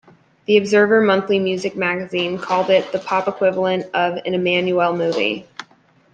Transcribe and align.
The 0.47 0.57
Observer 0.57 1.01
Monthly 1.01 1.37
Music 1.37 1.75
magazine 1.75 2.39
called 2.39 2.71
it 2.71 2.91
"the 2.91 2.97
pop 2.97 3.27
equivalent 3.27 3.85
of 3.93 4.15
an 4.25 4.33
Emmanuelle 4.33 4.97
movie". 4.97 5.45